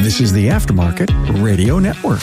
[0.00, 2.22] This is the Aftermarket Radio Network.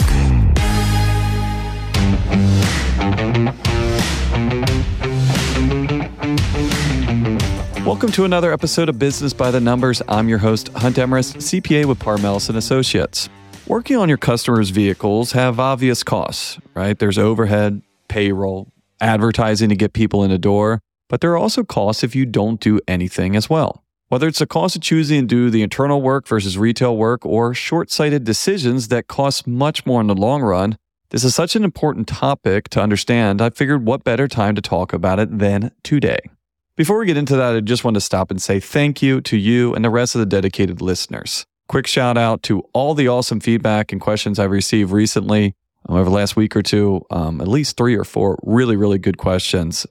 [7.86, 10.02] Welcome to another episode of Business by the Numbers.
[10.08, 13.28] I'm your host, Hunt Emerist, CPA with Parmelis and Associates.
[13.68, 16.98] Working on your customers' vehicles have obvious costs, right?
[16.98, 18.72] There's overhead, payroll,
[19.02, 20.80] advertising to get people in the door,
[21.10, 23.85] but there are also costs if you don't do anything as well.
[24.16, 27.54] Whether it's the cost of choosing to do the internal work versus retail work or
[27.54, 30.78] short sighted decisions that cost much more in the long run,
[31.10, 33.42] this is such an important topic to understand.
[33.42, 36.20] I figured what better time to talk about it than today.
[36.78, 39.36] Before we get into that, I just want to stop and say thank you to
[39.36, 41.46] you and the rest of the dedicated listeners.
[41.68, 45.56] Quick shout out to all the awesome feedback and questions I've received recently
[45.90, 48.98] um, over the last week or two, um, at least three or four really, really
[48.98, 49.86] good questions.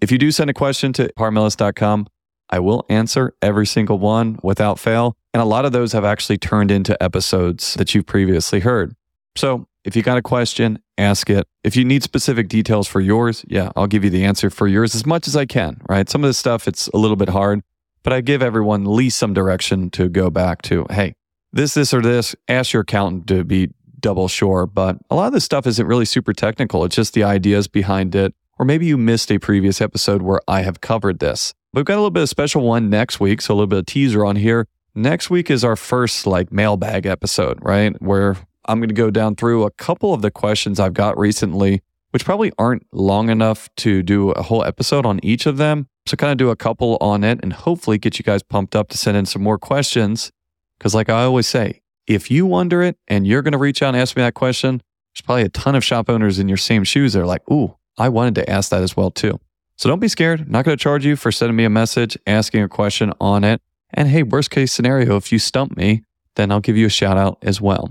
[0.00, 2.06] If you do send a question to parmelis.com,
[2.50, 5.16] I will answer every single one without fail.
[5.32, 8.94] And a lot of those have actually turned into episodes that you've previously heard.
[9.36, 11.46] So if you got a question, ask it.
[11.64, 14.94] If you need specific details for yours, yeah, I'll give you the answer for yours
[14.94, 16.08] as much as I can, right?
[16.08, 17.62] Some of this stuff, it's a little bit hard,
[18.02, 20.86] but I give everyone at least some direction to go back to.
[20.90, 21.14] Hey,
[21.52, 22.34] this, this, or this.
[22.48, 23.70] Ask your accountant to be
[24.00, 24.66] double sure.
[24.66, 26.84] But a lot of this stuff isn't really super technical.
[26.84, 28.34] It's just the ideas behind it.
[28.58, 31.54] Or maybe you missed a previous episode where I have covered this.
[31.72, 33.86] We've got a little bit of special one next week, so a little bit of
[33.86, 34.66] teaser on here.
[34.92, 37.94] Next week is our first like mailbag episode, right?
[38.02, 41.82] Where I'm going to go down through a couple of the questions I've got recently,
[42.10, 45.86] which probably aren't long enough to do a whole episode on each of them.
[46.06, 48.88] So kind of do a couple on it and hopefully get you guys pumped up
[48.88, 50.32] to send in some more questions.
[50.80, 53.94] Cause like I always say, if you wonder it and you're going to reach out
[53.94, 54.82] and ask me that question,
[55.14, 57.76] there's probably a ton of shop owners in your same shoes that are like, ooh,
[57.96, 59.38] I wanted to ask that as well too.
[59.80, 60.42] So don't be scared.
[60.42, 63.44] I'm not going to charge you for sending me a message, asking a question on
[63.44, 63.62] it.
[63.94, 66.02] And hey, worst case scenario, if you stump me,
[66.36, 67.88] then I'll give you a shout out as well.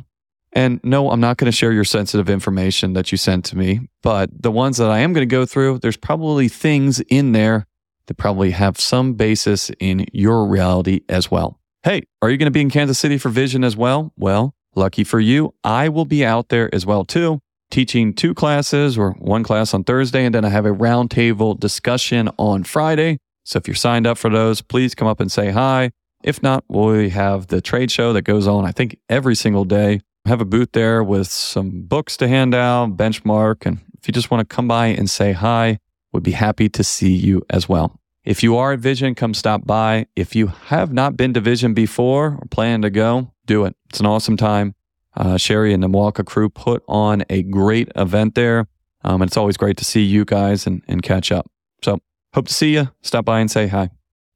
[0.53, 3.89] And no, I'm not going to share your sensitive information that you sent to me,
[4.03, 7.65] but the ones that I am going to go through, there's probably things in there
[8.05, 11.59] that probably have some basis in your reality as well.
[11.81, 14.13] Hey, are you going to be in Kansas City for Vision as well?
[14.15, 17.41] Well, lucky for you, I will be out there as well too
[17.71, 22.29] teaching two classes or one class on Thursday, and then I have a roundtable discussion
[22.37, 23.19] on Friday.
[23.43, 25.91] So if you're signed up for those, please come up and say hi.
[26.23, 30.01] If not, we have the trade show that goes on, I think, every single day.
[30.25, 33.65] I have a booth there with some books to hand out, benchmark.
[33.65, 35.79] And if you just want to come by and say hi,
[36.11, 37.99] would be happy to see you as well.
[38.25, 40.07] If you are at Vision, come stop by.
[40.15, 43.75] If you have not been to Vision before or plan to go, do it.
[43.89, 44.75] It's an awesome time.
[45.15, 48.67] Uh, Sherry and the MWACA crew put on a great event there.
[49.03, 51.49] Um, and it's always great to see you guys and, and catch up.
[51.83, 51.99] So
[52.33, 52.89] hope to see you.
[53.01, 53.89] Stop by and say hi.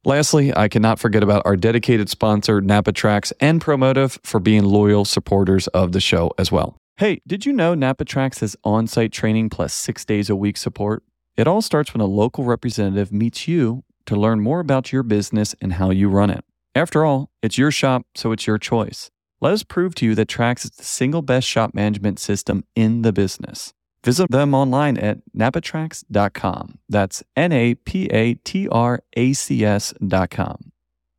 [0.06, 5.06] Lastly, I cannot forget about our dedicated sponsor, NAPA TRACS and Promotive, for being loyal
[5.06, 6.76] supporters of the show as well.
[6.98, 10.56] Hey, did you know NAPA TRACS has on site training plus six days a week
[10.58, 11.02] support?
[11.36, 15.54] It all starts when a local representative meets you to learn more about your business
[15.60, 16.44] and how you run it.
[16.74, 19.10] After all, it's your shop, so it's your choice.
[19.40, 23.02] Let us prove to you that TRACS is the single best shop management system in
[23.02, 23.74] the business.
[24.04, 26.78] Visit them online at napatracs.com.
[26.88, 30.72] That's N A P A T R A C S.com.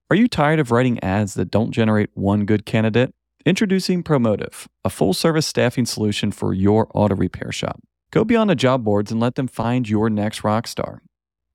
[0.09, 3.13] Are you tired of writing ads that don't generate one good candidate?
[3.43, 7.81] Introducing Promotive, a full service staffing solution for your auto repair shop.
[8.11, 11.01] Go beyond the job boards and let them find your next rock star.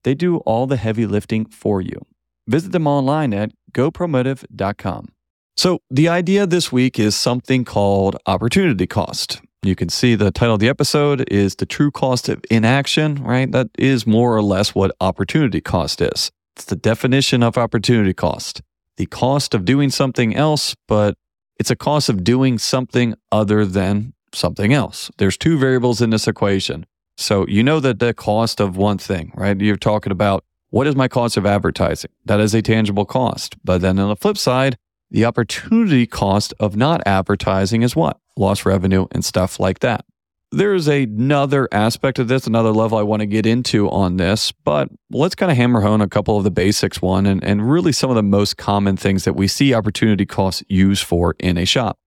[0.02, 2.06] They do all the heavy lifting for you.
[2.46, 5.08] Visit them online at gopromotive.com.
[5.56, 9.40] So, the idea this week is something called opportunity cost.
[9.62, 13.50] You can see the title of the episode is The True Cost of Inaction, right?
[13.52, 16.30] That is more or less what opportunity cost is.
[16.56, 18.62] It's the definition of opportunity cost
[19.00, 21.16] the cost of doing something else, but
[21.58, 25.10] it's a cost of doing something other than something else.
[25.16, 26.84] There's two variables in this equation.
[27.16, 29.58] So, you know that the cost of one thing, right?
[29.58, 32.10] You're talking about what is my cost of advertising?
[32.26, 33.56] That is a tangible cost.
[33.64, 34.76] But then on the flip side,
[35.10, 38.18] the opportunity cost of not advertising is what?
[38.36, 40.04] Lost revenue and stuff like that.
[40.52, 44.88] There's another aspect of this, another level I want to get into on this, but
[45.10, 48.10] let's kind of hammer home a couple of the basics one and, and really some
[48.10, 51.98] of the most common things that we see opportunity costs used for in a shop.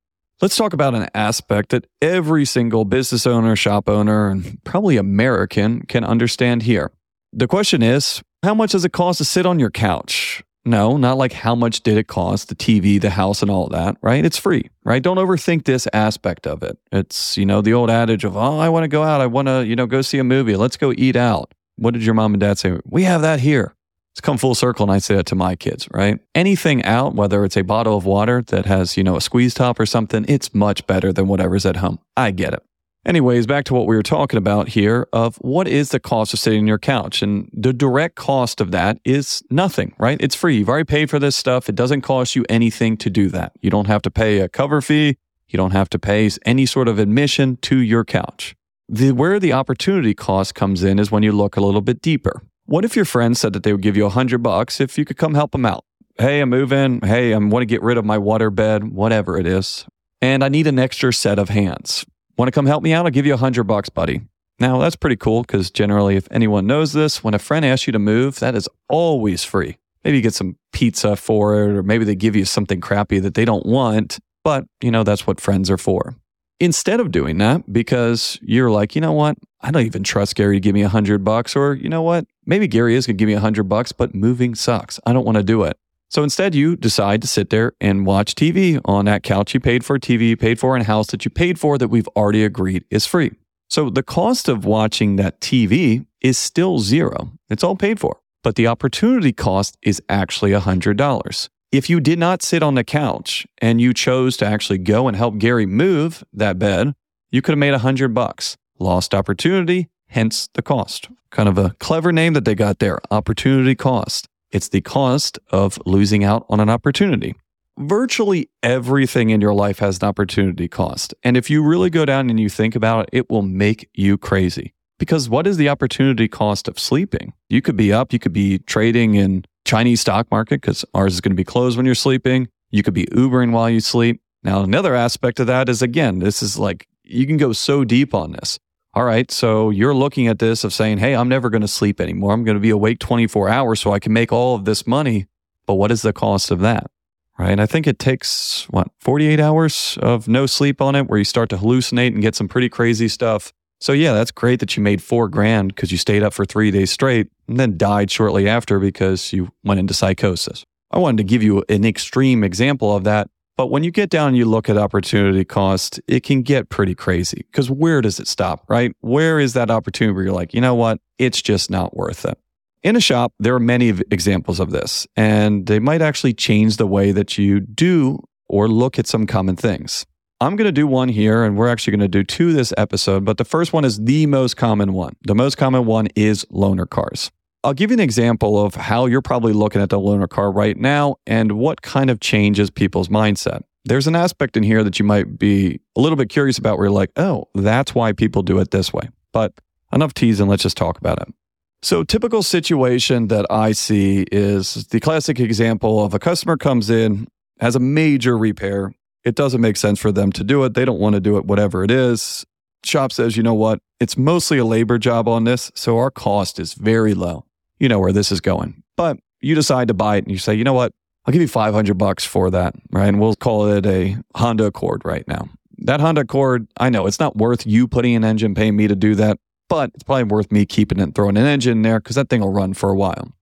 [0.42, 5.84] Let's talk about an aspect that every single business owner, shop owner, and probably American
[5.84, 6.92] can understand here.
[7.32, 10.44] The question is, how much does it cost to sit on your couch?
[10.66, 13.98] No, not like how much did it cost, the TV, the house, and all that,
[14.02, 14.24] right?
[14.24, 15.04] It's free, right?
[15.04, 16.78] Don't overthink this aspect of it.
[16.92, 19.20] It's, you know, the old adage of, oh, I want to go out.
[19.20, 20.56] I want to, you know, go see a movie.
[20.56, 21.54] Let's go eat out.
[21.76, 22.80] What did your mom and dad say?
[22.86, 23.76] We have that here.
[24.14, 26.20] It's come full circle, and I say that to my kids, right?
[26.36, 29.80] Anything out, whether it's a bottle of water that has, you know, a squeeze top
[29.80, 32.00] or something, it's much better than whatever's at home.
[32.16, 32.64] I get it.
[33.06, 36.40] Anyways, back to what we were talking about here of what is the cost of
[36.40, 37.22] sitting on your couch?
[37.22, 40.18] And the direct cost of that is nothing, right?
[40.22, 40.58] It's free.
[40.58, 41.68] You've already paid for this stuff.
[41.68, 43.52] It doesn't cost you anything to do that.
[43.60, 45.18] You don't have to pay a cover fee.
[45.50, 48.56] You don't have to pay any sort of admission to your couch.
[48.88, 52.42] The, where the opportunity cost comes in is when you look a little bit deeper.
[52.66, 55.04] What if your friend said that they would give you a hundred bucks if you
[55.04, 55.84] could come help them out?
[56.18, 57.02] Hey, I'm moving.
[57.02, 59.86] Hey, I want to get rid of my water bed, whatever it is.
[60.22, 62.06] And I need an extra set of hands.
[62.38, 63.06] Want to come help me out?
[63.06, 64.22] I'll give you a hundred bucks, buddy.
[64.60, 67.94] Now that's pretty cool because generally, if anyone knows this, when a friend asks you
[67.94, 69.78] to move, that is always free.
[70.04, 73.36] Maybe you get some pizza for it, or maybe they give you something crappy that
[73.36, 76.16] they don't want, but you know, that's what friends are for.
[76.60, 79.38] Instead of doing that, because you're like, you know what?
[79.62, 82.26] I don't even trust Gary to give me a hundred bucks, or you know what?
[82.46, 85.00] Maybe Gary is going to give me a hundred bucks, but moving sucks.
[85.06, 85.78] I don't want to do it.
[86.14, 89.84] So instead, you decide to sit there and watch TV on that couch you paid
[89.84, 92.86] for, TV you paid for, and house that you paid for that we've already agreed
[92.92, 93.32] is free.
[93.68, 97.32] So the cost of watching that TV is still zero.
[97.50, 98.20] It's all paid for.
[98.44, 101.50] But the opportunity cost is actually $100.
[101.72, 105.18] If you did not sit on the couch and you chose to actually go and
[105.18, 106.94] help Gary move that bed,
[107.32, 108.56] you could have made 100 bucks.
[108.78, 111.10] Lost opportunity, hence the cost.
[111.32, 114.28] Kind of a clever name that they got there, opportunity cost.
[114.54, 117.36] It's the cost of losing out on an opportunity.
[117.80, 121.16] Virtually everything in your life has an opportunity cost.
[121.24, 124.16] And if you really go down and you think about it, it will make you
[124.16, 124.76] crazy.
[125.00, 127.34] Because what is the opportunity cost of sleeping?
[127.50, 131.22] You could be up, you could be trading in Chinese stock market because ours is
[131.22, 132.48] going to be closed when you're sleeping.
[132.70, 134.22] You could be Ubering while you sleep.
[134.44, 138.14] Now, another aspect of that is again, this is like you can go so deep
[138.14, 138.60] on this.
[138.96, 139.32] All right.
[139.32, 142.32] So you're looking at this of saying, Hey, I'm never going to sleep anymore.
[142.32, 145.28] I'm going to be awake 24 hours so I can make all of this money.
[145.66, 146.92] But what is the cost of that?
[147.40, 147.60] Right.
[147.60, 151.50] I think it takes what, 48 hours of no sleep on it where you start
[151.50, 153.52] to hallucinate and get some pretty crazy stuff.
[153.80, 156.70] So yeah, that's great that you made four grand because you stayed up for three
[156.70, 160.64] days straight and then died shortly after because you went into psychosis.
[160.92, 164.30] I wanted to give you an extreme example of that but when you get down
[164.30, 168.28] and you look at opportunity cost, it can get pretty crazy because where does it
[168.28, 168.96] stop, right?
[169.02, 171.00] Where is that opportunity where you're like, you know what?
[171.20, 172.38] It's just not worth it.
[172.82, 176.88] In a shop, there are many examples of this, and they might actually change the
[176.88, 178.20] way that you do
[178.50, 180.06] or look at some common things.
[180.42, 183.24] I'm going to do one here, and we're actually going to do two this episode,
[183.24, 185.16] but the first one is the most common one.
[185.22, 187.32] The most common one is loaner cars.
[187.66, 190.76] I'll give you an example of how you're probably looking at the loaner car right
[190.76, 193.62] now and what kind of changes people's mindset.
[193.86, 196.88] There's an aspect in here that you might be a little bit curious about where
[196.88, 199.10] you're like, oh, that's why people do it this way.
[199.32, 199.54] But
[199.94, 201.34] enough teasing, let's just talk about it.
[201.82, 207.28] So, typical situation that I see is the classic example of a customer comes in,
[207.60, 208.94] has a major repair.
[209.26, 210.74] It doesn't make sense for them to do it.
[210.74, 212.46] They don't want to do it, whatever it is.
[212.86, 213.80] Shop says, you know what?
[214.00, 215.72] It's mostly a labor job on this.
[215.76, 217.46] So, our cost is very low
[217.84, 218.82] you know where this is going.
[218.96, 220.94] But you decide to buy it and you say, you know what?
[221.26, 223.08] I'll give you 500 bucks for that, right?
[223.08, 225.50] And we'll call it a Honda Accord right now.
[225.80, 228.96] That Honda Accord, I know it's not worth you putting an engine, paying me to
[228.96, 229.38] do that,
[229.68, 232.30] but it's probably worth me keeping it, and throwing an engine in there because that
[232.30, 233.34] thing will run for a while.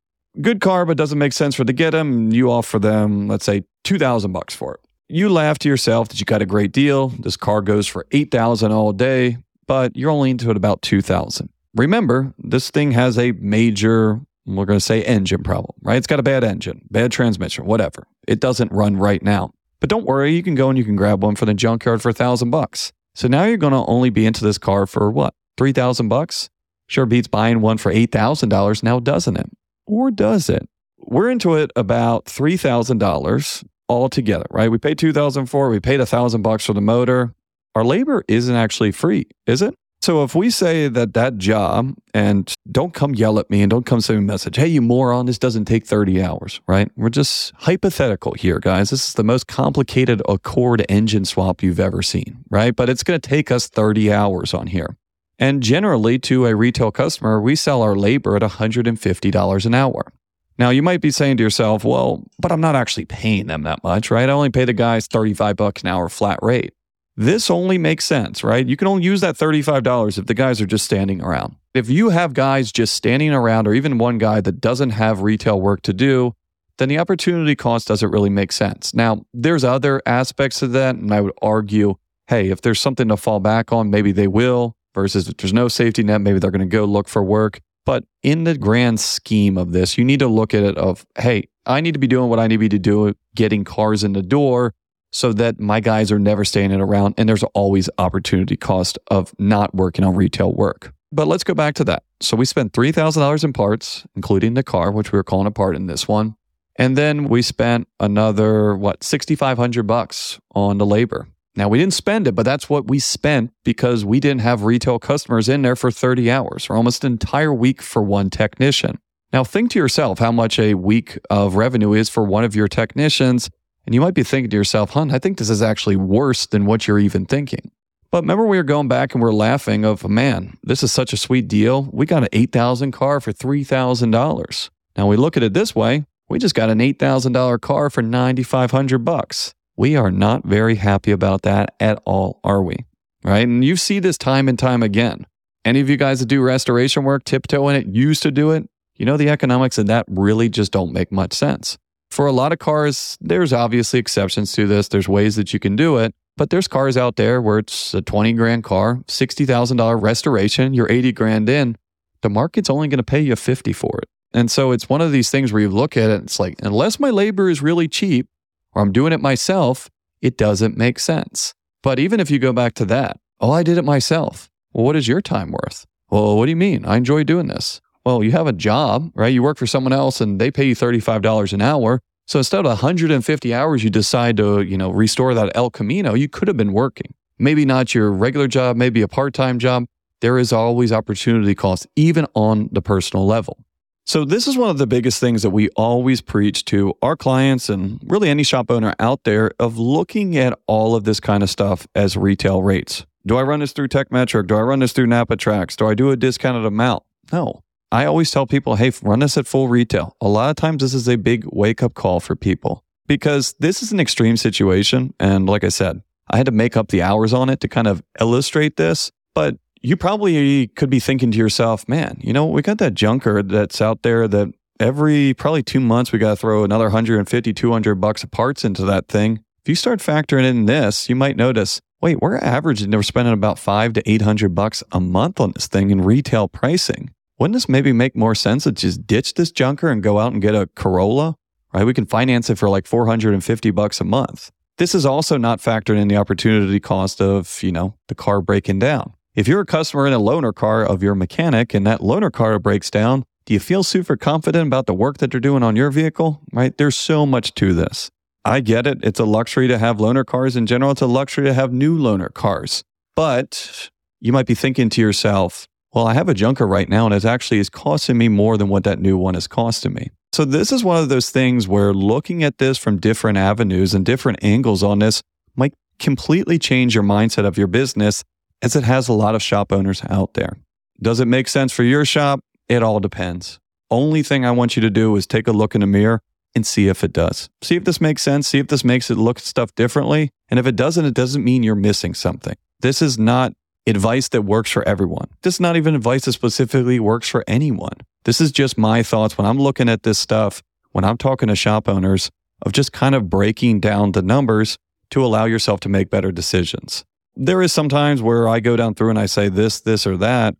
[0.41, 2.31] Good car, but doesn't make sense for to get them.
[2.31, 4.79] You offer them, let's say, 2000 bucks for it.
[5.07, 7.09] You laugh to yourself that you got a great deal.
[7.09, 9.37] This car goes for 8000 all day,
[9.67, 14.79] but you're only into it about 2000 Remember, this thing has a major we're going
[14.79, 15.97] to say engine problem, right?
[15.97, 18.07] It's got a bad engine, bad transmission, whatever.
[18.27, 19.51] It doesn't run right now.
[19.79, 22.09] But don't worry, you can go and you can grab one from the junkyard for
[22.09, 22.91] a thousand bucks.
[23.15, 25.33] So now you're going to only be into this car for what?
[25.57, 26.49] 3000 bucks?
[26.87, 29.49] Sure beats buying one for $8,000 now, doesn't it?
[29.85, 30.67] Or does it?
[30.97, 34.71] We're into it about $3,000 altogether, right?
[34.71, 35.69] We paid 2000 for.
[35.69, 37.33] We paid a thousand bucks for the motor.
[37.75, 39.75] Our labor isn't actually free, is it?
[40.01, 43.85] So if we say that that job, and don't come yell at me and don't
[43.85, 46.89] come send me a message, hey, you moron, this doesn't take 30 hours, right?
[46.95, 48.89] We're just hypothetical here, guys.
[48.89, 52.75] This is the most complicated Accord engine swap you've ever seen, right?
[52.75, 54.97] But it's going to take us 30 hours on here.
[55.37, 60.13] And generally, to a retail customer, we sell our labor at $150 an hour.
[60.57, 63.83] Now, you might be saying to yourself, well, but I'm not actually paying them that
[63.83, 64.29] much, right?
[64.29, 66.73] I only pay the guys 35 bucks an hour flat rate.
[67.21, 68.67] This only makes sense, right?
[68.67, 71.55] You can only use that $35 if the guys are just standing around.
[71.75, 75.61] If you have guys just standing around, or even one guy that doesn't have retail
[75.61, 76.33] work to do,
[76.79, 78.95] then the opportunity cost doesn't really make sense.
[78.95, 81.93] Now, there's other aspects to that, and I would argue
[82.27, 85.67] hey, if there's something to fall back on, maybe they will, versus if there's no
[85.67, 87.59] safety net, maybe they're going to go look for work.
[87.85, 91.49] But in the grand scheme of this, you need to look at it of, hey,
[91.67, 94.13] I need to be doing what I need to be to do, getting cars in
[94.13, 94.73] the door
[95.11, 99.75] so that my guys are never staying around and there's always opportunity cost of not
[99.75, 100.93] working on retail work.
[101.11, 102.03] But let's go back to that.
[102.21, 105.87] So we spent $3,000 in parts, including the car, which we were calling apart in
[105.87, 106.35] this one.
[106.77, 111.27] And then we spent another, what, 6,500 bucks on the labor.
[111.55, 114.99] Now we didn't spend it, but that's what we spent because we didn't have retail
[114.99, 118.99] customers in there for 30 hours or almost an entire week for one technician.
[119.33, 122.69] Now think to yourself how much a week of revenue is for one of your
[122.69, 123.49] technicians.
[123.85, 126.65] And you might be thinking to yourself, hun, I think this is actually worse than
[126.65, 127.71] what you're even thinking.
[128.11, 131.13] But remember, we were going back and we are laughing of, man, this is such
[131.13, 131.89] a sweet deal.
[131.93, 134.69] We got an 8,000 car for $3,000.
[134.97, 136.05] Now we look at it this way.
[136.27, 139.53] We just got an $8,000 car for 9,500 bucks.
[139.77, 142.85] We are not very happy about that at all, are we?
[143.23, 143.47] Right?
[143.47, 145.25] And you see this time and time again.
[145.63, 148.67] Any of you guys that do restoration work, tiptoe in it, used to do it,
[148.95, 151.77] you know the economics of that really just don't make much sense.
[152.11, 154.89] For a lot of cars, there's obviously exceptions to this.
[154.89, 158.01] There's ways that you can do it, but there's cars out there where it's a
[158.01, 161.77] 20 grand car, $60,000 restoration, you're 80 grand in.
[162.21, 164.09] The market's only going to pay you 50 for it.
[164.33, 166.55] And so it's one of these things where you look at it, and it's like,
[166.61, 168.27] unless my labor is really cheap,
[168.73, 169.89] or I'm doing it myself,
[170.21, 171.53] it doesn't make sense.
[171.81, 174.49] But even if you go back to that, oh, I did it myself.
[174.73, 175.85] Well, what is your time worth?
[176.09, 176.85] Well, what do you mean?
[176.85, 177.79] I enjoy doing this.
[178.05, 179.33] Well, you have a job, right?
[179.33, 182.01] You work for someone else and they pay you $35 an hour.
[182.25, 186.29] So instead of 150 hours, you decide to, you know, restore that El Camino, you
[186.29, 187.13] could have been working.
[187.37, 189.85] Maybe not your regular job, maybe a part-time job.
[190.21, 193.57] There is always opportunity cost, even on the personal level.
[194.03, 197.69] So, this is one of the biggest things that we always preach to our clients
[197.69, 201.49] and really any shop owner out there of looking at all of this kind of
[201.49, 203.05] stuff as retail rates.
[203.25, 204.47] Do I run this through Tekmetric?
[204.47, 205.75] Do I run this through NapaTracs?
[205.75, 207.03] Do I do a discounted amount?
[207.31, 207.61] No.
[207.91, 210.15] I always tell people, hey, run this at full retail.
[210.21, 213.83] A lot of times, this is a big wake up call for people because this
[213.83, 215.13] is an extreme situation.
[215.19, 217.87] And like I said, I had to make up the hours on it to kind
[217.87, 219.11] of illustrate this.
[219.35, 223.43] But you probably could be thinking to yourself, man, you know, we got that junker
[223.43, 227.95] that's out there that every probably two months we got to throw another 150, 200
[227.95, 229.43] bucks of parts into that thing.
[229.63, 233.59] If you start factoring in this, you might notice, wait, we're averaging, we're spending about
[233.59, 237.13] five to 800 bucks a month on this thing in retail pricing.
[237.41, 240.43] Wouldn't this maybe make more sense to just ditch this junker and go out and
[240.43, 241.37] get a Corolla?
[241.73, 241.85] Right?
[241.85, 244.51] We can finance it for like 450 bucks a month.
[244.77, 248.77] This is also not factored in the opportunity cost of, you know, the car breaking
[248.77, 249.15] down.
[249.33, 252.59] If you're a customer in a loaner car of your mechanic and that loaner car
[252.59, 255.89] breaks down, do you feel super confident about the work that they're doing on your
[255.89, 256.41] vehicle?
[256.53, 256.77] Right?
[256.77, 258.11] There's so much to this.
[258.45, 258.99] I get it.
[259.01, 260.91] It's a luxury to have loaner cars in general.
[260.91, 262.83] It's a luxury to have new loaner cars.
[263.15, 267.13] But you might be thinking to yourself, well, I have a junker right now and
[267.13, 270.11] it actually is costing me more than what that new one is costing me.
[270.33, 274.05] So this is one of those things where looking at this from different avenues and
[274.05, 275.21] different angles on this
[275.55, 278.23] might completely change your mindset of your business
[278.61, 280.57] as it has a lot of shop owners out there.
[281.01, 282.39] Does it make sense for your shop?
[282.69, 283.59] It all depends.
[283.89, 286.21] Only thing I want you to do is take a look in the mirror
[286.55, 287.49] and see if it does.
[287.61, 288.47] See if this makes sense.
[288.47, 290.29] See if this makes it look stuff differently.
[290.49, 292.55] And if it doesn't, it doesn't mean you're missing something.
[292.79, 293.53] This is not
[293.87, 295.27] advice that works for everyone.
[295.41, 297.97] This is not even advice that specifically works for anyone.
[298.25, 300.61] This is just my thoughts when I'm looking at this stuff,
[300.91, 302.29] when I'm talking to shop owners,
[302.61, 304.77] of just kind of breaking down the numbers
[305.09, 307.03] to allow yourself to make better decisions
[307.35, 310.55] there is sometimes where I go down through and I say this, this, or that,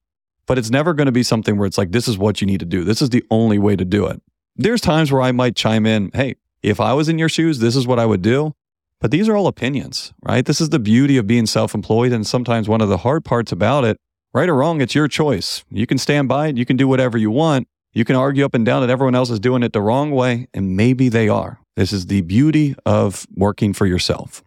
[0.46, 2.60] but it's never going to be something where it's like, this is what you need
[2.60, 2.84] to do.
[2.84, 4.22] This is the only way to do it.
[4.56, 7.76] There's times where I might chime in, hey, if I was in your shoes, this
[7.76, 8.54] is what I would do.
[9.02, 10.46] But these are all opinions, right?
[10.46, 12.14] This is the beauty of being self employed.
[12.14, 13.98] And sometimes one of the hard parts about it,
[14.32, 15.66] right or wrong, it's your choice.
[15.70, 16.58] You can stand by it.
[16.58, 17.68] You can do whatever you want.
[17.94, 20.48] You can argue up and down that everyone else is doing it the wrong way.
[20.54, 21.60] And maybe they are.
[21.76, 24.44] This is the beauty of working for yourself.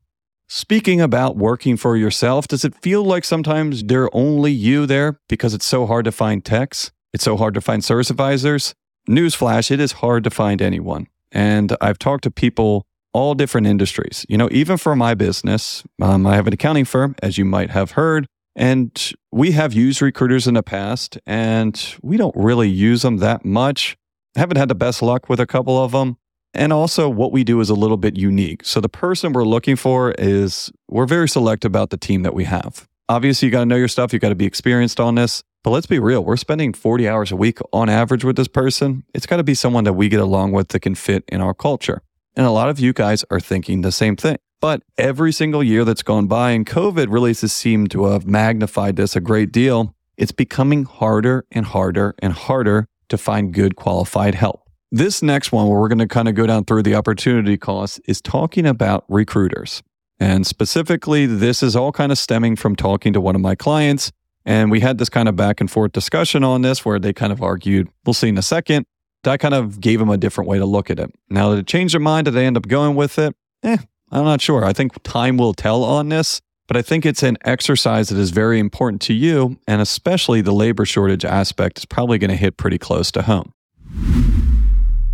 [0.47, 5.19] Speaking about working for yourself, does it feel like sometimes there are only you there
[5.29, 6.93] because it's so hard to find techs?
[7.13, 8.75] It's so hard to find service advisors?
[9.09, 11.09] Newsflash, it is hard to find anyone.
[11.33, 14.27] And I've talked to people all different industries.
[14.29, 17.71] You know, even for my business, um, I have an accounting firm, as you might
[17.71, 23.03] have heard, and we have used recruiters in the past, and we don't really use
[23.03, 23.97] them that much.
[24.37, 26.17] haven't had the best luck with a couple of them.
[26.53, 28.65] And also, what we do is a little bit unique.
[28.65, 32.45] So, the person we're looking for is we're very select about the team that we
[32.45, 32.89] have.
[33.09, 35.43] Obviously, you got to know your stuff, you got to be experienced on this.
[35.65, 39.03] But let's be real, we're spending 40 hours a week on average with this person.
[39.15, 41.55] It's got to be someone that we get along with that can fit in our
[41.55, 42.03] culture.
[42.37, 44.39] And a lot of you guys are thinking the same thing.
[44.61, 48.97] But every single year that's gone by, and COVID really has seemed to have magnified
[48.97, 49.95] this a great deal.
[50.17, 54.63] it's becoming harder and harder and harder to find good qualified help.
[54.91, 58.01] This next one, where we're going to kind of go down through the opportunity costs,
[58.07, 59.83] is talking about recruiters.
[60.21, 64.13] And specifically, this is all kind of stemming from talking to one of my clients.
[64.47, 67.33] And we had this kind of back and forth discussion on this where they kind
[67.33, 68.87] of argued, we'll see in a second.
[69.25, 71.13] That kind of gave them a different way to look at it.
[71.29, 72.27] Now, did it change their mind?
[72.27, 73.35] Did they end up going with it?
[73.63, 73.79] Eh,
[74.11, 74.65] I'm not sure.
[74.65, 78.31] I think time will tell on this, but I think it's an exercise that is
[78.31, 79.59] very important to you.
[79.67, 83.53] And especially the labor shortage aspect is probably going to hit pretty close to home.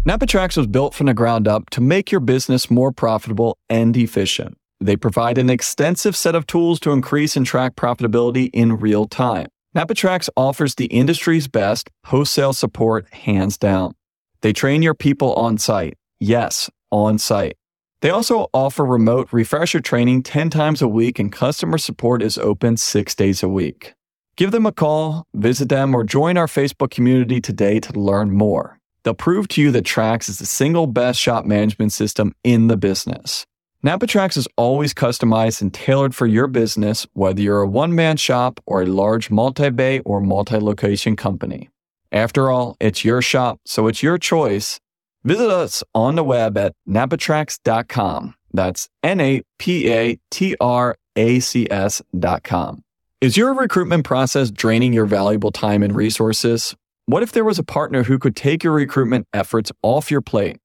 [0.06, 3.96] NAPA TRACS was built from the ground up to make your business more profitable and
[3.96, 4.56] efficient.
[4.80, 9.48] They provide an extensive set of tools to increase and track profitability in real time.
[9.74, 13.94] NAPA TRACS offers the industry's best wholesale support hands down.
[14.42, 15.96] They train your people on site.
[16.18, 17.56] Yes, on site.
[18.00, 22.78] They also offer remote refresher training 10 times a week and customer support is open
[22.78, 23.94] six days a week.
[24.36, 28.78] Give them a call, visit them, or join our Facebook community today to learn more.
[29.02, 32.78] They'll prove to you that TRACS is the single best shop management system in the
[32.78, 33.44] business.
[33.82, 38.16] NAPA TRACS is always customized and tailored for your business, whether you're a one man
[38.16, 41.68] shop or a large multi bay or multi location company.
[42.12, 44.80] After all, it's your shop, so it's your choice.
[45.22, 48.34] Visit us on the web at napatracs.com.
[48.52, 52.82] That's N A P A T R A C S.com.
[53.20, 56.74] Is your recruitment process draining your valuable time and resources?
[57.06, 60.56] What if there was a partner who could take your recruitment efforts off your plate?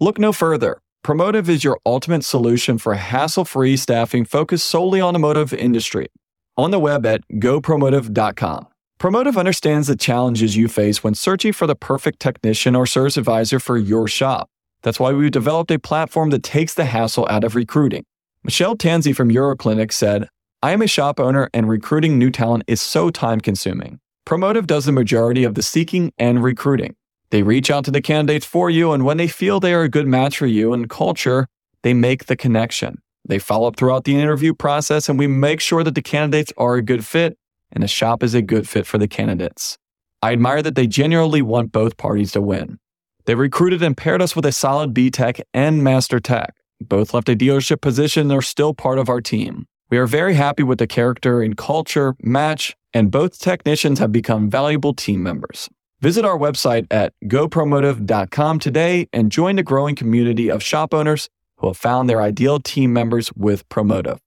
[0.00, 0.80] Look no further.
[1.04, 6.08] Promotive is your ultimate solution for hassle-free staffing focused solely on the motive industry.
[6.56, 8.66] On the web at gopromotive.com.
[8.98, 13.60] Promotive understands the challenges you face when searching for the perfect technician or service advisor
[13.60, 14.50] for your shop.
[14.82, 18.04] That's why we've developed a platform that takes the hassle out of recruiting.
[18.42, 20.28] Michelle Tanzi from Euroclinic said,
[20.64, 24.00] I am a shop owner and recruiting new talent is so time consuming.
[24.26, 26.96] Promotive does the majority of the seeking and recruiting.
[27.30, 29.88] They reach out to the candidates for you, and when they feel they are a
[29.88, 31.46] good match for you and culture,
[31.82, 33.00] they make the connection.
[33.24, 36.74] They follow up throughout the interview process, and we make sure that the candidates are
[36.74, 37.38] a good fit
[37.72, 39.78] and the shop is a good fit for the candidates.
[40.22, 42.78] I admire that they genuinely want both parties to win.
[43.26, 46.54] They recruited and paired us with a solid B Tech and Master Tech.
[46.80, 49.66] Both left a dealership position and are still part of our team.
[49.90, 54.50] We are very happy with the character and culture match, and both technicians have become
[54.50, 55.68] valuable team members.
[56.00, 61.66] Visit our website at gopromotive.com today and join the growing community of shop owners who
[61.68, 64.18] have found their ideal team members with Promotive.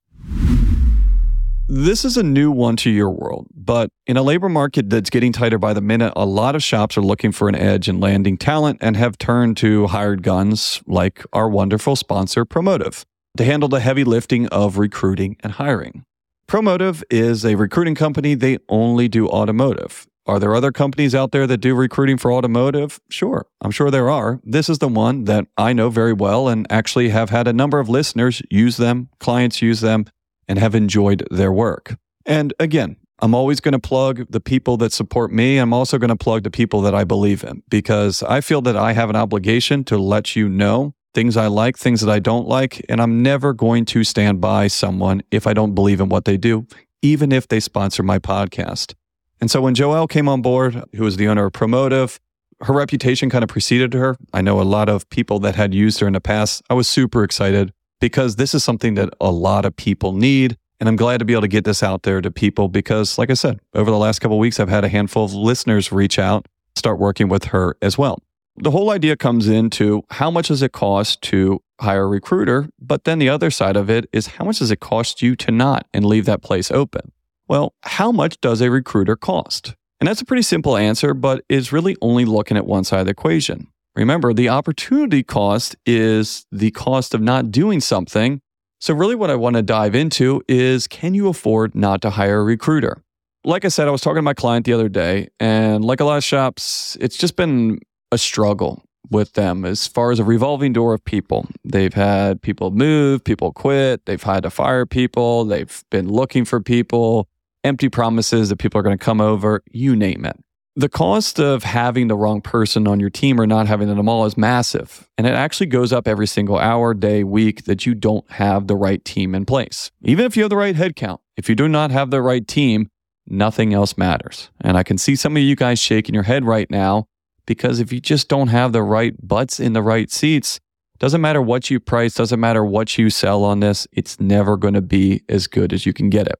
[1.68, 5.32] This is a new one to your world, but in a labor market that's getting
[5.32, 8.36] tighter by the minute, a lot of shops are looking for an edge in landing
[8.36, 13.04] talent and have turned to hired guns like our wonderful sponsor, Promotive,
[13.36, 16.04] to handle the heavy lifting of recruiting and hiring.
[16.48, 18.34] Promotive is a recruiting company.
[18.34, 20.06] They only do automotive.
[20.26, 23.00] Are there other companies out there that do recruiting for automotive?
[23.08, 24.40] Sure, I'm sure there are.
[24.44, 27.78] This is the one that I know very well and actually have had a number
[27.78, 30.06] of listeners use them, clients use them,
[30.48, 31.96] and have enjoyed their work.
[32.26, 35.58] And again, I'm always going to plug the people that support me.
[35.58, 38.76] I'm also going to plug the people that I believe in because I feel that
[38.76, 42.48] I have an obligation to let you know things I like, things that I don't
[42.48, 42.84] like.
[42.88, 46.36] And I'm never going to stand by someone if I don't believe in what they
[46.36, 46.66] do,
[47.00, 48.94] even if they sponsor my podcast.
[49.40, 52.18] And so when Joelle came on board, who was the owner of Promotive,
[52.62, 54.16] her reputation kind of preceded her.
[54.32, 56.62] I know a lot of people that had used her in the past.
[56.70, 57.72] I was super excited
[58.02, 60.58] because this is something that a lot of people need.
[60.80, 63.30] And I'm glad to be able to get this out there to people because, like
[63.30, 66.48] I said, over the last couple weeks, I've had a handful of listeners reach out,
[66.74, 68.18] start working with her as well.
[68.56, 72.68] The whole idea comes into how much does it cost to hire a recruiter?
[72.80, 75.52] But then the other side of it is how much does it cost you to
[75.52, 77.12] not and leave that place open?
[77.46, 79.76] Well, how much does a recruiter cost?
[80.00, 83.06] And that's a pretty simple answer, but is really only looking at one side of
[83.06, 83.68] the equation.
[83.94, 88.40] Remember, the opportunity cost is the cost of not doing something.
[88.80, 92.40] So, really, what I want to dive into is can you afford not to hire
[92.40, 93.02] a recruiter?
[93.44, 96.04] Like I said, I was talking to my client the other day, and like a
[96.04, 100.72] lot of shops, it's just been a struggle with them as far as a revolving
[100.72, 101.46] door of people.
[101.64, 106.60] They've had people move, people quit, they've had to fire people, they've been looking for
[106.60, 107.28] people,
[107.64, 110.36] empty promises that people are going to come over, you name it.
[110.74, 114.24] The cost of having the wrong person on your team or not having them all
[114.24, 115.06] is massive.
[115.18, 118.76] And it actually goes up every single hour, day, week that you don't have the
[118.76, 119.90] right team in place.
[120.02, 122.88] Even if you have the right headcount, if you do not have the right team,
[123.26, 124.48] nothing else matters.
[124.62, 127.06] And I can see some of you guys shaking your head right now
[127.44, 130.58] because if you just don't have the right butts in the right seats,
[130.98, 134.74] doesn't matter what you price, doesn't matter what you sell on this, it's never going
[134.74, 136.38] to be as good as you can get it.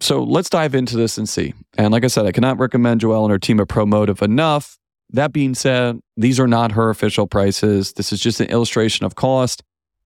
[0.00, 1.54] So let's dive into this and see.
[1.76, 4.78] And like I said, I cannot recommend Joelle and her team of Promotive enough.
[5.10, 7.92] That being said, these are not her official prices.
[7.94, 9.62] This is just an illustration of cost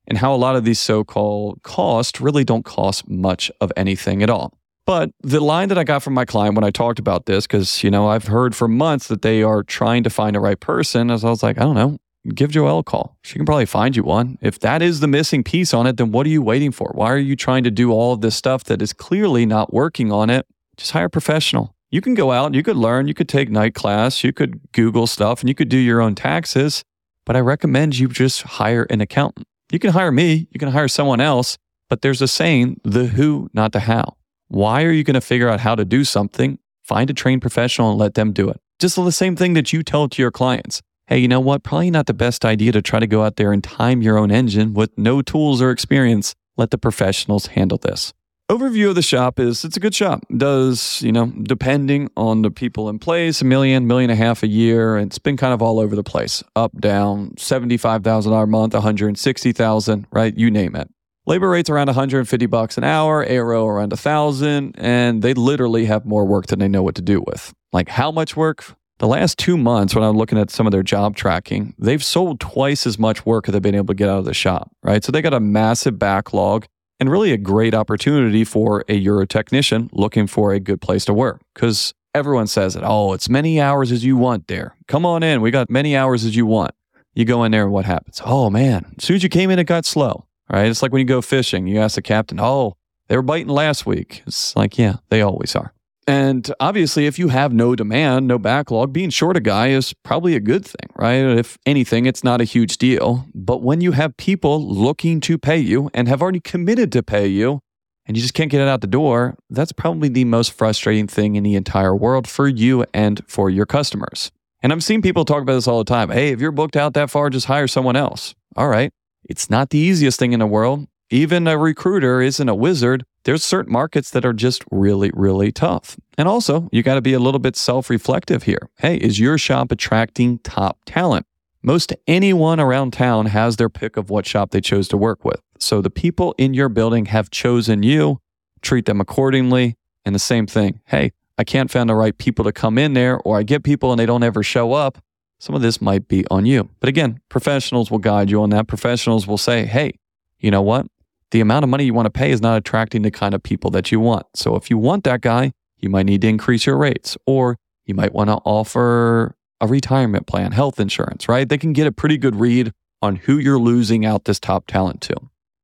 [0.06, 4.22] and how a lot of these so called costs really don't cost much of anything
[4.22, 4.52] at all.
[4.86, 7.82] But the line that I got from my client when I talked about this, because,
[7.82, 11.10] you know, I've heard for months that they are trying to find a right person,
[11.10, 11.96] as I was like, I don't know,
[12.32, 13.16] give Joelle a call.
[13.22, 14.38] She can probably find you one.
[14.40, 16.90] If that is the missing piece on it, then what are you waiting for?
[16.94, 20.10] Why are you trying to do all of this stuff that is clearly not working
[20.10, 20.46] on it?
[20.76, 21.74] Just hire a professional.
[21.90, 25.06] You can go out, you could learn, you could take night class, you could Google
[25.06, 26.82] stuff, and you could do your own taxes.
[27.26, 29.46] But I recommend you just hire an accountant.
[29.70, 31.56] You can hire me, you can hire someone else,
[31.88, 34.16] but there's a saying the who, not the how.
[34.48, 36.58] Why are you going to figure out how to do something?
[36.82, 38.60] Find a trained professional and let them do it.
[38.78, 40.82] Just the same thing that you tell to your clients.
[41.06, 41.62] Hey, you know what?
[41.62, 44.30] Probably not the best idea to try to go out there and time your own
[44.30, 46.34] engine with no tools or experience.
[46.56, 48.14] Let the professionals handle this.
[48.50, 50.24] Overview of the shop is it's a good shop.
[50.34, 54.42] Does, you know, depending on the people in place, a million, million and a half
[54.42, 54.96] a year.
[54.96, 56.42] It's been kind of all over the place.
[56.56, 60.34] Up, down, $75,000 a month, 160,000, right?
[60.34, 60.88] You name it.
[61.26, 66.06] Labor rates around 150 bucks an hour, ARO around a thousand, and they literally have
[66.06, 67.52] more work than they know what to do with.
[67.74, 68.74] Like how much work?
[68.98, 72.40] The last two months, when I'm looking at some of their job tracking, they've sold
[72.40, 75.02] twice as much work as they've been able to get out of the shop, right?
[75.02, 76.66] So they got a massive backlog
[77.00, 81.14] and really a great opportunity for a Euro technician looking for a good place to
[81.14, 82.82] work because everyone says it.
[82.84, 84.76] Oh, it's many hours as you want there.
[84.86, 85.40] Come on in.
[85.40, 86.72] We got many hours as you want.
[87.14, 88.22] You go in there and what happens?
[88.24, 90.66] Oh man, as soon as you came in, it got slow right?
[90.66, 92.76] It's like when you go fishing, you ask the captain, oh,
[93.08, 94.22] they were biting last week.
[94.26, 95.72] It's like, yeah, they always are.
[96.06, 100.34] And obviously, if you have no demand, no backlog, being short a guy is probably
[100.34, 101.16] a good thing, right?
[101.16, 103.26] If anything, it's not a huge deal.
[103.34, 107.26] But when you have people looking to pay you and have already committed to pay
[107.26, 107.60] you,
[108.06, 111.36] and you just can't get it out the door, that's probably the most frustrating thing
[111.36, 114.30] in the entire world for you and for your customers.
[114.62, 116.10] And I've seen people talk about this all the time.
[116.10, 118.34] Hey, if you're booked out that far, just hire someone else.
[118.56, 118.92] All right.
[119.24, 120.86] It's not the easiest thing in the world.
[121.10, 123.04] Even a recruiter isn't a wizard.
[123.24, 125.96] There's certain markets that are just really, really tough.
[126.16, 128.68] And also, you got to be a little bit self reflective here.
[128.78, 131.26] Hey, is your shop attracting top talent?
[131.62, 135.40] Most anyone around town has their pick of what shop they chose to work with.
[135.58, 138.20] So the people in your building have chosen you,
[138.60, 139.76] treat them accordingly.
[140.04, 140.80] And the same thing.
[140.84, 143.90] Hey, I can't find the right people to come in there, or I get people
[143.90, 144.98] and they don't ever show up
[145.44, 146.70] some of this might be on you.
[146.80, 148.66] But again, professionals will guide you on that.
[148.66, 149.92] Professionals will say, hey,
[150.38, 150.86] you know what?
[151.34, 153.68] The amount of money you want to pay is not attracting the kind of people
[153.72, 154.24] that you want.
[154.34, 157.92] So if you want that guy, you might need to increase your rates or you
[157.92, 161.48] might want to offer a retirement plan, health insurance, right?
[161.48, 162.70] They can get a pretty good read
[163.02, 165.16] on who you're losing out this top talent to.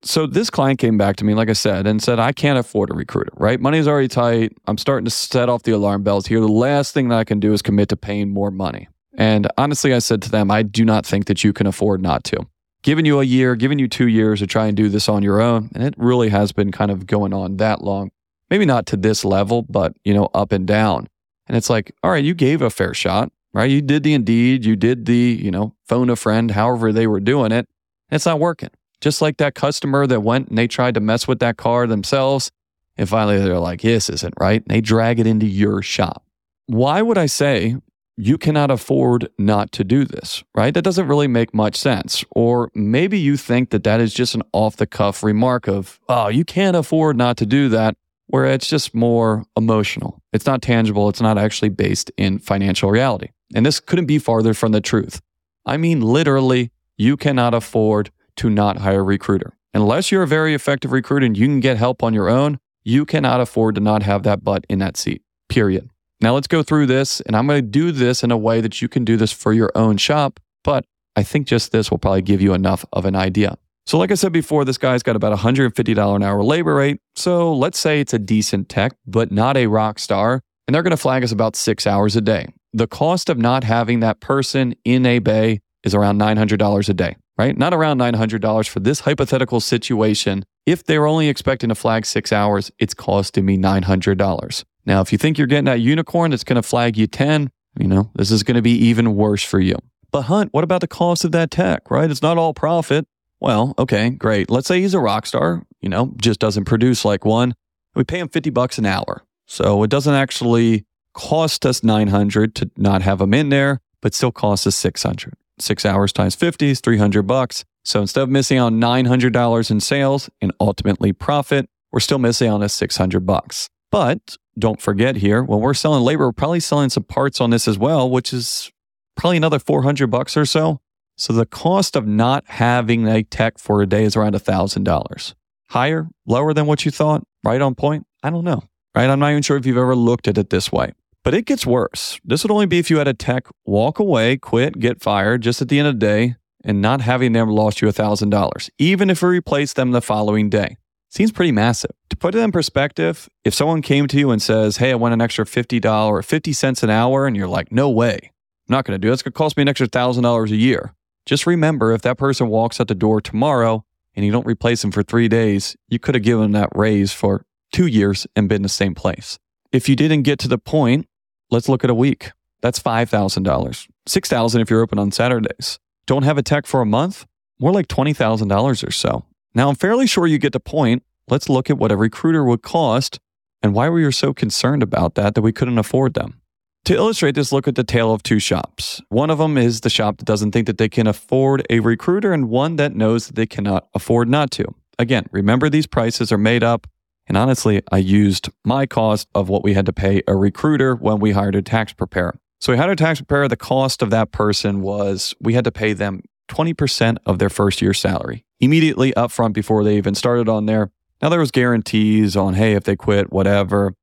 [0.03, 2.91] So this client came back to me, like I said, and said, I can't afford
[2.91, 3.61] a recruiter, right?
[3.61, 4.53] Money's already tight.
[4.67, 6.41] I'm starting to set off the alarm bells here.
[6.41, 8.89] The last thing that I can do is commit to paying more money.
[9.17, 12.25] And honestly, I said to them, I do not think that you can afford not
[12.25, 12.45] to.
[12.83, 15.41] Giving you a year, giving you two years to try and do this on your
[15.41, 15.71] own.
[15.75, 18.11] And it really has been kind of going on that long.
[18.49, 21.09] Maybe not to this level, but, you know, up and down.
[21.47, 23.71] And it's like, all right, you gave a fair shot, right?
[23.71, 27.21] You did the Indeed, you did the, you know, phone a friend, however they were
[27.21, 27.69] doing it.
[28.11, 28.71] it's not working.
[29.01, 32.51] Just like that customer that went and they tried to mess with that car themselves.
[32.97, 34.63] And finally they're like, this isn't right.
[34.63, 36.25] And they drag it into your shop.
[36.67, 37.77] Why would I say
[38.21, 40.75] you cannot afford not to do this, right?
[40.75, 42.23] That doesn't really make much sense.
[42.33, 46.29] Or maybe you think that that is just an off the cuff remark of, oh,
[46.29, 50.23] you can't afford not to do that, where it's just more emotional.
[50.35, 51.09] It's not tangible.
[51.09, 53.29] It's not actually based in financial reality.
[53.55, 55.23] And this couldn't be farther from the truth.
[55.65, 59.57] I mean, literally, you cannot afford to not hire a recruiter.
[59.73, 63.07] Unless you're a very effective recruiter and you can get help on your own, you
[63.07, 65.89] cannot afford to not have that butt in that seat, period.
[66.21, 68.83] Now let's go through this, and I'm going to do this in a way that
[68.83, 70.39] you can do this for your own shop.
[70.63, 70.85] But
[71.17, 73.57] I think just this will probably give you enough of an idea.
[73.87, 77.01] So, like I said before, this guy's got about $150 an hour labor rate.
[77.17, 80.93] So let's say it's a decent tech, but not a rock star, and they're going
[80.93, 82.47] to flag us about six hours a day.
[82.73, 87.17] The cost of not having that person in a bay is around $900 a day,
[87.39, 87.57] right?
[87.57, 90.45] Not around $900 for this hypothetical situation.
[90.67, 94.65] If they're only expecting to flag six hours, it's costing me $900.
[94.87, 97.87] Now, if you think you're getting that unicorn that's going to flag you 10, you
[97.87, 99.77] know, this is going to be even worse for you.
[100.11, 102.11] But Hunt, what about the cost of that tech, right?
[102.11, 103.07] It's not all profit.
[103.41, 104.51] Well, okay, great.
[104.51, 107.55] Let's say he's a rock star, you know, just doesn't produce like one.
[107.95, 109.25] We pay him 50 bucks an hour.
[109.47, 114.33] So it doesn't actually cost us 900 to not have him in there, but still
[114.33, 115.35] costs us 600.
[115.59, 117.65] 6 hours times 50 is 300 bucks.
[117.85, 122.63] So instead of missing on $900 in sales and ultimately profit, we're still missing on
[122.63, 123.69] a 600 bucks.
[123.91, 127.67] But don't forget here, when we're selling labor, we're probably selling some parts on this
[127.67, 128.71] as well, which is
[129.17, 130.81] probably another 400 bucks or so.
[131.17, 135.35] So the cost of not having a tech for a day is around $1,000.
[135.71, 138.07] Higher, lower than what you thought, right on point?
[138.23, 138.63] I don't know,
[138.95, 139.11] right?
[139.11, 140.93] I'm not even sure if you've ever looked at it this way.
[141.23, 142.19] But it gets worse.
[142.25, 145.61] This would only be if you had a tech walk away, quit, get fired just
[145.61, 149.21] at the end of the day, and not having them lost you $1,000, even if
[149.21, 150.77] you replace them the following day.
[151.11, 151.91] Seems pretty massive.
[152.11, 155.13] To put it in perspective, if someone came to you and says, Hey, I want
[155.13, 158.85] an extra $50 or 50 cents an hour, and you're like, No way, I'm not
[158.85, 159.15] going to do it.
[159.15, 160.95] It's going to cost me an extra $1,000 a year.
[161.27, 164.93] Just remember if that person walks out the door tomorrow and you don't replace them
[164.93, 168.63] for three days, you could have given that raise for two years and been in
[168.63, 169.39] the same place.
[169.73, 171.07] If you didn't get to the point,
[171.51, 172.33] let's look at a week.
[172.63, 173.89] That's $5,000.
[174.07, 175.79] 6,000 if you're open on Saturdays.
[176.07, 177.27] Don't have a tech for a month?
[177.59, 179.25] More like $20,000 or so.
[179.55, 181.03] Now, I'm fairly sure you get the point.
[181.29, 183.19] Let's look at what a recruiter would cost
[183.63, 186.41] and why we were so concerned about that that we couldn't afford them.
[186.87, 189.03] To illustrate this, look at the tale of two shops.
[189.09, 192.33] One of them is the shop that doesn't think that they can afford a recruiter,
[192.33, 194.65] and one that knows that they cannot afford not to.
[194.99, 196.87] Again, remember these prices are made up.
[197.27, 201.21] And honestly, I used my cost of what we had to pay a recruiter when
[201.21, 202.41] we hired a tax preparer.
[202.61, 203.47] So we hired a tax preparer.
[203.47, 207.81] The cost of that person was we had to pay them 20% of their first
[207.81, 210.91] year salary immediately upfront before they even started on there.
[211.21, 213.95] Now there was guarantees on, hey, if they quit, whatever.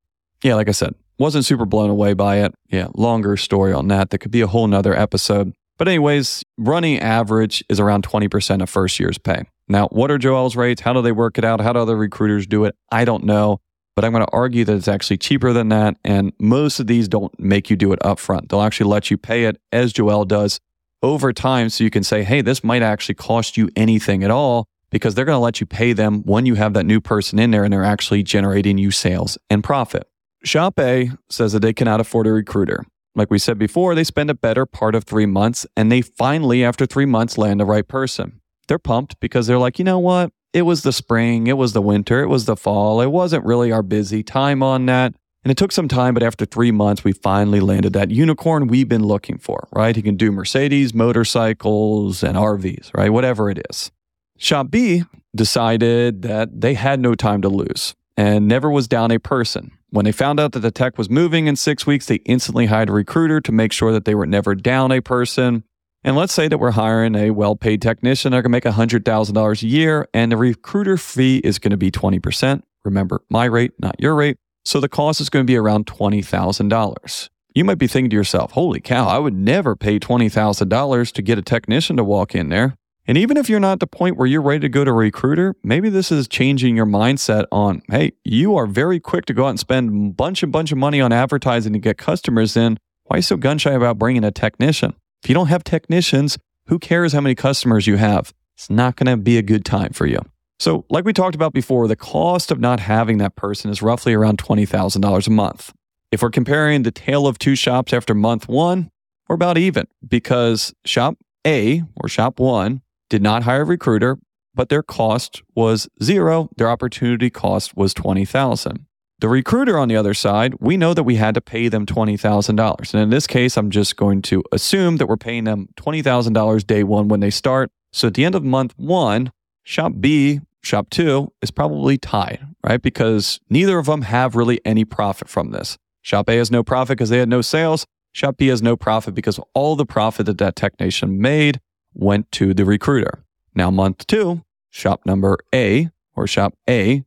[0.43, 2.53] Yeah, like I said, wasn't super blown away by it.
[2.69, 4.09] Yeah, longer story on that.
[4.09, 5.53] That could be a whole nother episode.
[5.77, 9.43] But anyways, running average is around 20% of first year's pay.
[9.67, 10.81] Now, what are Joelle's rates?
[10.81, 11.61] How do they work it out?
[11.61, 12.75] How do other recruiters do it?
[12.91, 13.59] I don't know,
[13.95, 15.97] but I'm going to argue that it's actually cheaper than that.
[16.03, 18.49] And most of these don't make you do it upfront.
[18.49, 20.59] They'll actually let you pay it as Joel does
[21.01, 21.69] over time.
[21.69, 25.25] So you can say, hey, this might actually cost you anything at all because they're
[25.25, 27.73] going to let you pay them when you have that new person in there and
[27.73, 30.07] they're actually generating you sales and profit.
[30.43, 32.85] Shop A says that they cannot afford a recruiter.
[33.15, 36.63] Like we said before, they spend a better part of three months and they finally,
[36.63, 38.41] after three months, land the right person.
[38.67, 40.31] They're pumped because they're like, you know what?
[40.53, 43.01] It was the spring, it was the winter, it was the fall.
[43.01, 45.13] It wasn't really our busy time on that.
[45.43, 48.89] And it took some time, but after three months, we finally landed that unicorn we've
[48.89, 49.95] been looking for, right?
[49.95, 53.09] He can do Mercedes, motorcycles, and RVs, right?
[53.09, 53.91] Whatever it is.
[54.37, 55.03] Shop B
[55.35, 59.71] decided that they had no time to lose and never was down a person.
[59.89, 62.89] When they found out that the tech was moving in six weeks, they instantly hired
[62.89, 65.63] a recruiter to make sure that they were never down a person.
[66.03, 69.67] And let's say that we're hiring a well paid technician, that can make $100,000 a
[69.67, 72.63] year, and the recruiter fee is going to be 20%.
[72.83, 74.37] Remember, my rate, not your rate.
[74.67, 77.29] So the cost is going to be around $20,000.
[77.55, 81.37] You might be thinking to yourself, holy cow, I would never pay $20,000 to get
[81.37, 82.75] a technician to walk in there.
[83.07, 84.93] And even if you're not at the point where you're ready to go to a
[84.93, 89.45] recruiter, maybe this is changing your mindset on, hey, you are very quick to go
[89.45, 92.77] out and spend a bunch and bunch of money on advertising to get customers in.
[93.05, 94.95] Why so gun shy about bringing a technician?
[95.23, 98.33] If you don't have technicians, who cares how many customers you have?
[98.57, 100.19] It's not going to be a good time for you.
[100.59, 104.13] So, like we talked about before, the cost of not having that person is roughly
[104.13, 105.73] around $20,000 a month.
[106.11, 108.89] If we're comparing the tale of two shops after month one,
[109.27, 114.17] we're about even because shop A or shop one did not hire a recruiter,
[114.55, 116.49] but their cost was zero.
[116.57, 118.85] Their opportunity cost was 20,000.
[119.19, 122.93] The recruiter on the other side, we know that we had to pay them $20,000.
[122.93, 126.83] And in this case, I'm just going to assume that we're paying them $20,000 day
[126.83, 127.71] one when they start.
[127.91, 129.31] So at the end of month one,
[129.63, 132.81] shop B, shop two is probably tied, right?
[132.81, 135.77] Because neither of them have really any profit from this.
[136.01, 137.85] Shop A has no profit because they had no sales.
[138.11, 141.59] Shop B has no profit because all the profit that that tech nation made
[141.93, 143.23] went to the recruiter.
[143.55, 147.03] Now, month two, shop number A or shop A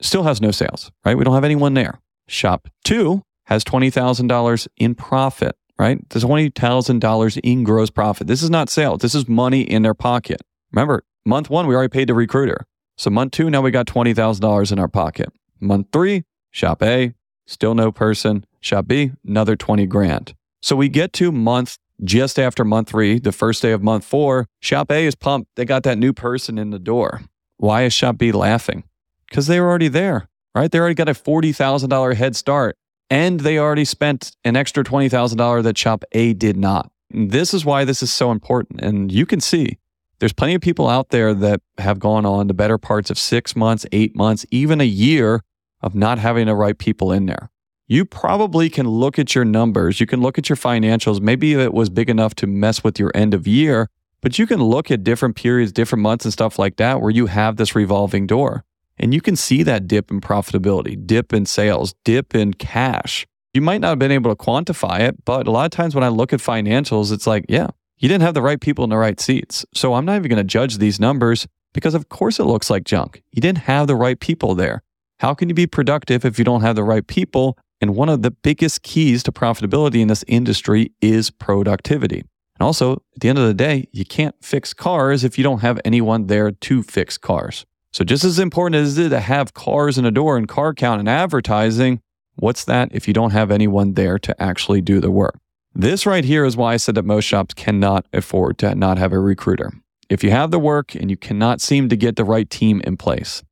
[0.00, 1.16] still has no sales, right?
[1.16, 2.00] We don't have anyone there.
[2.26, 5.98] Shop two has $20,000 in profit, right?
[6.08, 8.26] There's $20,000 in gross profit.
[8.26, 9.00] This is not sales.
[9.00, 10.40] This is money in their pocket.
[10.72, 12.66] Remember, month one, we already paid the recruiter.
[12.96, 15.32] So month two, now we got $20,000 in our pocket.
[15.60, 17.14] Month three, shop A,
[17.46, 18.44] still no person.
[18.60, 20.34] Shop B, another 20 grand.
[20.62, 24.48] So we get to month just after month three, the first day of month four,
[24.60, 25.50] Shop A is pumped.
[25.54, 27.22] They got that new person in the door.
[27.58, 28.84] Why is Shop B laughing?
[29.28, 30.70] Because they were already there, right?
[30.70, 32.76] They already got a $40,000 head start
[33.10, 36.90] and they already spent an extra $20,000 that Shop A did not.
[37.10, 38.80] This is why this is so important.
[38.80, 39.78] And you can see
[40.18, 43.54] there's plenty of people out there that have gone on to better parts of six
[43.54, 45.42] months, eight months, even a year
[45.80, 47.50] of not having the right people in there
[47.86, 50.00] you probably can look at your numbers.
[50.00, 51.20] You can look at your financials.
[51.20, 53.88] Maybe it was big enough to mess with your end of year,
[54.22, 57.26] but you can look at different periods, different months, and stuff like that where you
[57.26, 58.64] have this revolving door.
[58.96, 63.26] And you can see that dip in profitability, dip in sales, dip in cash.
[63.52, 66.04] You might not have been able to quantify it, but a lot of times when
[66.04, 67.68] I look at financials, it's like, yeah,
[68.04, 69.64] you didn't have the right people in the right seats.
[69.72, 72.84] So I'm not even going to judge these numbers because, of course, it looks like
[72.84, 73.22] junk.
[73.32, 74.82] You didn't have the right people there.
[75.20, 77.56] How can you be productive if you don't have the right people?
[77.80, 82.18] And one of the biggest keys to profitability in this industry is productivity.
[82.18, 85.60] And also, at the end of the day, you can't fix cars if you don't
[85.60, 87.64] have anyone there to fix cars.
[87.94, 90.74] So, just as important as it is to have cars in a door and car
[90.74, 92.00] count and advertising,
[92.34, 95.38] what's that if you don't have anyone there to actually do the work?
[95.76, 99.12] This right here is why I said that most shops cannot afford to not have
[99.12, 99.72] a recruiter.
[100.08, 102.96] If you have the work and you cannot seem to get the right team in
[102.96, 103.42] place.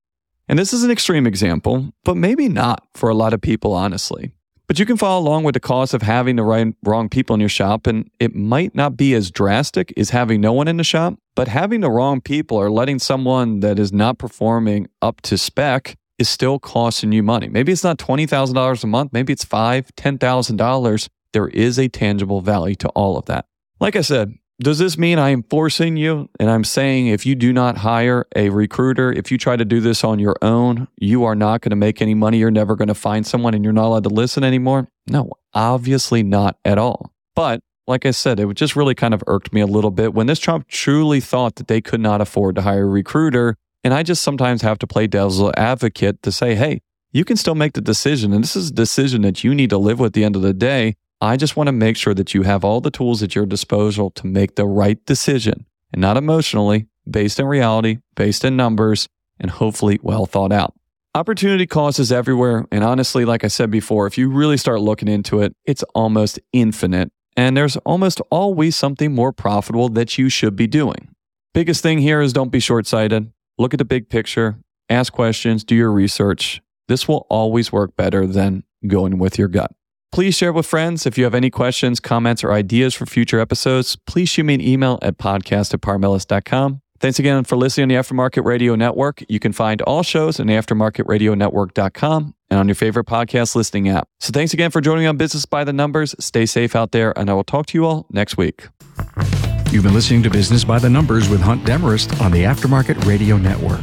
[0.49, 4.31] And this is an extreme example, but maybe not for a lot of people, honestly.
[4.69, 7.41] But you can follow along with the cost of having the right wrong people in
[7.41, 10.85] your shop, and it might not be as drastic as having no one in the
[10.85, 15.37] shop, but having the wrong people or letting someone that is not performing up to
[15.37, 17.49] spec is still costing you money.
[17.49, 21.09] Maybe it's not $20,000 a month, maybe it's five, $10,000.
[21.33, 23.47] There is a tangible value to all of that.
[23.81, 26.29] Like I said, does this mean I am forcing you?
[26.39, 29.81] And I'm saying if you do not hire a recruiter, if you try to do
[29.81, 32.39] this on your own, you are not going to make any money.
[32.39, 34.89] You're never going to find someone and you're not allowed to listen anymore?
[35.09, 37.13] No, obviously not at all.
[37.35, 40.27] But like I said, it just really kind of irked me a little bit when
[40.27, 43.57] this Trump truly thought that they could not afford to hire a recruiter.
[43.83, 47.57] And I just sometimes have to play devil's advocate to say, hey, you can still
[47.57, 48.33] make the decision.
[48.33, 50.43] And this is a decision that you need to live with at the end of
[50.43, 50.95] the day.
[51.23, 54.11] I just want to make sure that you have all the tools at your disposal
[54.11, 59.09] to make the right decision and not emotionally, based in reality, based in numbers,
[59.39, 60.75] and hopefully well thought out.
[61.15, 62.67] Opportunity cost is everywhere.
[62.73, 66.41] And honestly, like I said before, if you really start looking into it, it's almost
[66.53, 67.13] infinite.
[67.37, 71.15] And there's almost always something more profitable that you should be doing.
[71.55, 73.31] Biggest thing here is don't be short sighted.
[73.59, 74.57] Look at the big picture,
[74.89, 76.61] ask questions, do your research.
[76.89, 79.71] This will always work better than going with your gut.
[80.13, 81.07] Please share with friends.
[81.07, 84.61] If you have any questions, comments, or ideas for future episodes, please shoot me an
[84.61, 86.83] email at podcast at parmelis.com.
[87.01, 89.25] Thanks again for listening on the Aftermarket Radio Network.
[89.29, 94.07] You can find all shows on aftermarketradionetwork.com and on your favorite podcast listening app.
[94.21, 96.15] So thanks again for joining me on Business by the Numbers.
[96.21, 98.69] Stay safe out there, and I will talk to you all next week.
[99.73, 103.39] You've been listening to Business by the Numbers with Hunt Demarest on the Aftermarket Radio
[103.39, 103.81] Network.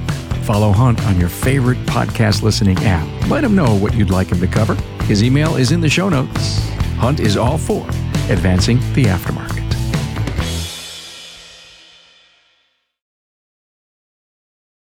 [0.49, 3.29] Follow Hunt on your favorite podcast listening app.
[3.29, 4.73] Let him know what you'd like him to cover.
[5.03, 6.67] His email is in the show notes.
[6.97, 7.85] Hunt is all for
[8.31, 9.58] advancing the aftermarket.